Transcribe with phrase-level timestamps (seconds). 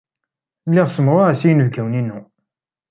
[0.69, 2.19] Lliɣ ssemɣareɣ s yinebgawen-inu.